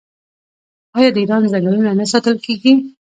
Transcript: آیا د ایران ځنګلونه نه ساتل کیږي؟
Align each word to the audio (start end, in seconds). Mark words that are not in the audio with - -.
آیا 0.97 1.09
د 1.13 1.17
ایران 1.21 1.43
ځنګلونه 1.51 1.91
نه 1.99 2.05
ساتل 2.11 2.35
کیږي؟ 2.45 2.73